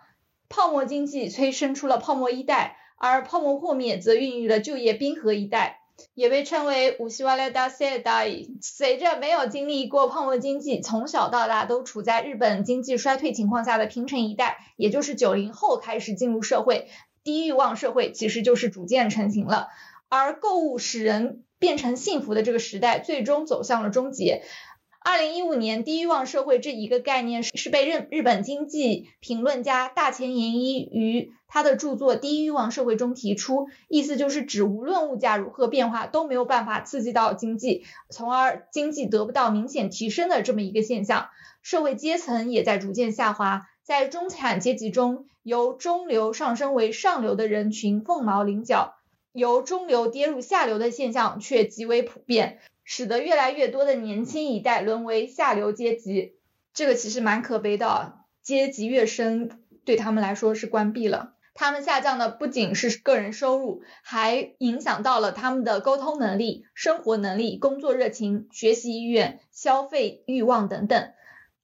[0.47, 5.81] 泡沫经济催生出了泡沫一代，而泡沫破灭则孕育了就业冰河一代，
[6.13, 8.29] 也被称为五西瓦列达塞代。
[8.61, 16.87] 随着没有经历过泡沫经济，从小到大都处在日本经济衰退情况下的平成一代，也就是九零后开始进入社会，
[17.25, 19.67] 低欲望社会其实就是逐渐成型了，
[20.07, 24.43] 而购物使人变成幸福的这个时代，最终走向了终结。
[25.11, 41.29] 二零一五年低欲望社会这一个概念是被日日本经济评论家大前研一于他的著作《低欲望社会》中提出，意思就是指无论物价如何变化都没有办法刺激到经济，从而经济得不到明显提升的这么一个现象，
[41.63, 48.93] 社会阶层也在逐渐下滑，在中产阶级中，由中流上升为上流的人群凤毛麟角，
[49.33, 52.59] 由中流跌入下流的现象却极为普遍。
[52.91, 56.33] 使得越来越多的年轻一代沦为下流阶级，
[56.73, 58.17] 这个其实蛮可悲的。
[58.41, 71.11] 阶级跃升对他们来说是关闭了，他们下降的不仅是个人收入，还影响到了他们的沟通能力、生活能力、工作热情、学习意愿、消费欲望等等。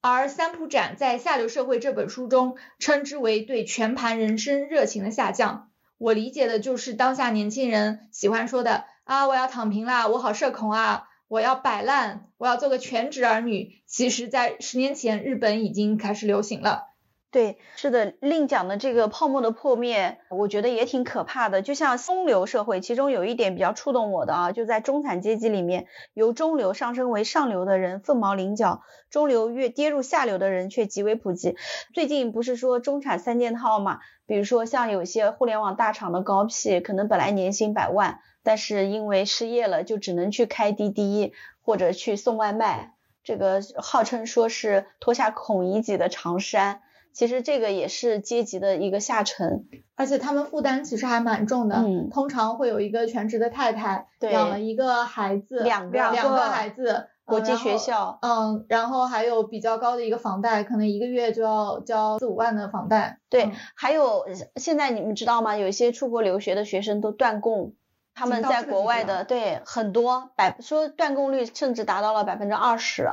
[0.02, 5.72] 而三浦展在《下流社会》这本书中称之为对全盘人生热情的下降。
[5.98, 11.08] 我理解的就是当下年轻人喜欢说的啊，我要躺平啦，我好社恐啊。
[11.28, 13.82] 我要摆烂，我要做个全职儿女。
[13.86, 16.95] 其实，在十年前，日本已经开始流行了。
[17.36, 21.62] 对，是的，另讲的这个泡沫的破灭，我觉得也挺可怕的。
[21.62, 31.58] 就像中流社会，其中有一点比较触动我的啊，就在中产阶级里面，由中流上升为上流的人凤毛麟角，中流越跌入下流的人却极为普及。
[31.94, 34.00] 最近不是说中产三件套嘛？
[34.26, 42.94] 比如说像有些互联网大厂的高 P，可能本来年薪百万，但是因为失业了，就只能去开滴滴或者去送外卖，
[43.26, 46.80] 这个号称说是脱下孔乙己的长衫。
[47.16, 51.78] 其实这个也是阶级的一个下沉，而且他们负担其实还蛮重的。
[51.78, 63.20] 嗯，通常会有一个全职的太太，养了一个孩子，两个两个孩子，国际学校，嗯，然后还有比较高的一个房贷，可能一个月就要交四五万的房贷。
[63.30, 64.26] 对，还有
[64.58, 65.56] 现在你们知道吗？
[65.56, 67.76] 有一些出国留学的学生都断供，
[68.14, 73.10] 他们在国外的，对，很多百说断供率甚至达到了百分之二十。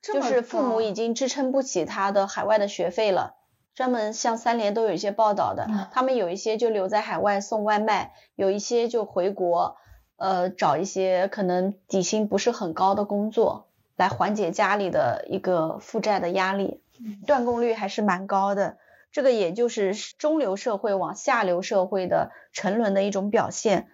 [0.00, 3.34] 就是父母已经支撑不起他的海外的学费了，
[3.74, 9.76] 专门像三联都有一些报道的，他们有一些就留在海外送外卖，有一些就回国，
[10.16, 16.80] 呃，找一些可能底薪不是很高的工作，来缓解家里的一个负债的压力，
[17.26, 18.78] 断供率还是蛮高的，
[19.12, 23.88] 这个也就是中流社会往下流社会的沉沦的一种表现，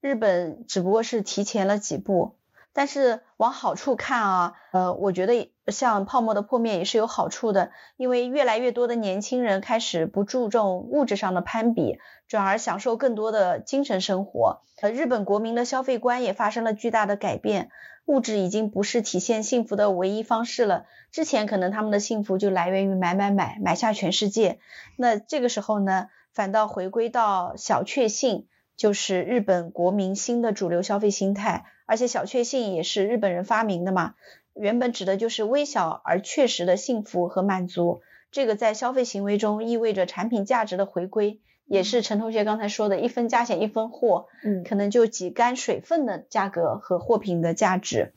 [0.00, 2.36] 日本只不过是提前了几步。
[2.74, 11.98] 但是往好处看啊，呃，我觉得像泡沫的破灭也是有好处的，因为越来越多的年轻人开始不注重物质上的攀比，
[12.28, 14.62] 转而享受更多的精神生活。
[14.80, 17.70] 呃，日本国民的消费观也发生了巨大的改变，
[18.06, 20.86] 物质已经不是体现幸福的唯一方式了。
[21.10, 24.58] 之前可能他们的幸福就来源于买买买，买下全世界。
[24.96, 28.46] 那这个时候呢，反倒回归到小确幸，
[28.76, 31.64] 就是日本国民新的主流消费心态。
[31.84, 34.14] 而且小确幸也是日本人发明的嘛，
[34.54, 38.00] 原本指的就是微小而确实的幸福和满足。
[38.30, 48.14] 这个在消费行为中意味着产品价值的回归，也是陈同学刚才说的一分价钱一分货，嗯，可能就几干水分的价格和货品的价值。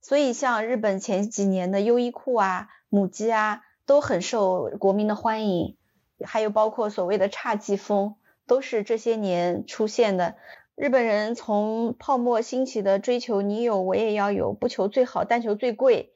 [0.00, 5.76] 所以像日本前几年的优衣库啊、母鸡啊都很受国民的欢迎，
[6.24, 8.14] 还有包括所谓的侘寂风，
[8.46, 10.36] 都是这些年出现的。
[10.74, 16.12] 日本人从泡沫兴起的追求你有我也要有，不求最好，但求最贵，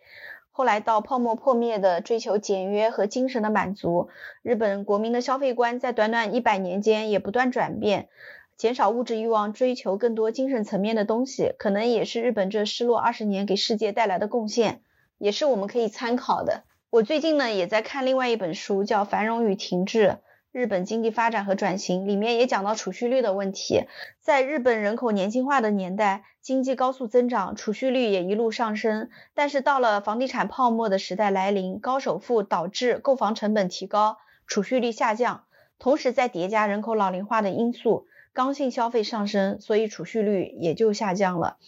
[0.51, 4.11] 后来到泡沫破灭的追求简约和精神的满足，
[4.43, 8.11] 日本国民的消费观在短短一百年间也不断转变，
[8.59, 14.83] 减少物质欲望，追求更多精神层面的东西，可能也是日本这失落二十年给世界带来的贡献，
[15.17, 16.65] 也是我们可以参考的。
[16.91, 20.09] 我最近呢也在看另外一本书，叫《繁荣与停滞》。
[20.53, 23.85] 日本经济发展和转型里面也讲到储蓄率的问题，
[24.21, 29.11] 在日本人口年轻化的年代，经济高速增长，储蓄率也一路上升。
[29.33, 35.45] 但是到了房地产泡沫的时代来临，高首付导致购房成本提高，储蓄率下降，
[35.79, 41.59] 同时再叠加人口老龄化的因素，刚性消费上升，所以储蓄率也就下降了。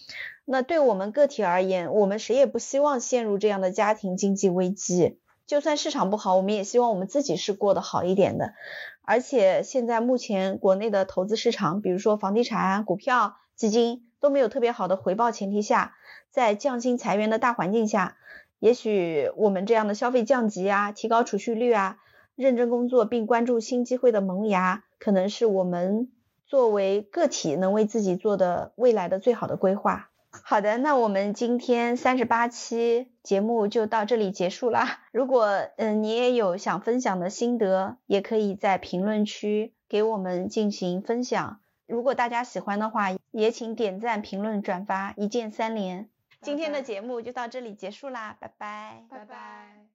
[0.43, 5.19] 那对我们个体而言，我们谁也不希望陷入这样的家庭经济危机。
[5.45, 8.53] 就算市场不好，我们也希望我们自己是过得好一点的。
[9.01, 15.95] 而且现在目前国内的投资市场，比如说房地产、股票、基金都没有特别好的回报前提下，
[16.29, 18.15] 在降薪裁员的大环境下，
[18.59, 21.97] 也许我们这样的消费降级啊，提高储蓄率啊，
[22.35, 26.09] 认真工作并关注新机会的萌芽，可能是我们
[26.45, 30.09] 作为个体能为自己做的未来的最好的规划。
[30.41, 35.03] 好的，那我们今天三十八期节目就到这里结束啦。
[35.11, 35.45] 如果
[35.77, 41.59] 嗯你也有想分享的心得，也可以在评论区给我们进行分享。
[41.85, 46.09] 如果大家喜欢的话，也请点赞、评论、转发，一键三连。
[46.41, 49.87] 今天的节目就到这里结束啦，拜拜，拜拜。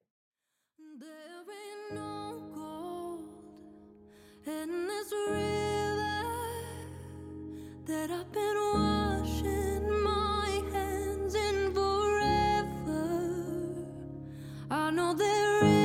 [7.87, 9.18] There
[14.71, 15.78] I know there is